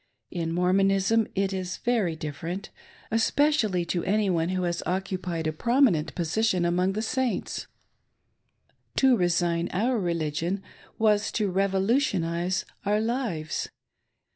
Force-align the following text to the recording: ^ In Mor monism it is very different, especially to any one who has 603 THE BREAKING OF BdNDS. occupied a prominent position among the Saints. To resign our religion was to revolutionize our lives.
^ 0.35 0.35
In 0.35 0.51
Mor 0.51 0.73
monism 0.73 1.27
it 1.35 1.53
is 1.53 1.77
very 1.77 2.15
different, 2.15 2.71
especially 3.11 3.85
to 3.85 4.03
any 4.03 4.31
one 4.31 4.49
who 4.49 4.63
has 4.63 4.77
603 4.79 4.83
THE 4.83 4.89
BREAKING 4.89 5.13
OF 5.13 5.15
BdNDS. 5.15 5.37
occupied 5.37 5.47
a 5.47 5.53
prominent 5.53 6.15
position 6.15 6.65
among 6.65 6.93
the 6.93 7.01
Saints. 7.03 7.67
To 8.95 9.15
resign 9.15 9.69
our 9.71 9.99
religion 9.99 10.63
was 10.97 11.31
to 11.33 11.51
revolutionize 11.51 12.65
our 12.83 12.99
lives. 12.99 13.69